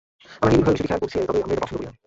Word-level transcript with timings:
আমরা 0.41 0.51
নিবিড়ভাবে 0.51 0.75
বিষয়টি 0.75 0.87
খেয়াল 0.87 1.01
করছি, 1.03 1.17
তবে 1.27 1.39
আমরা 1.43 1.53
এটা 1.55 1.63
পছন্দ 1.63 1.75
করি 1.77 1.83
না। 1.87 1.91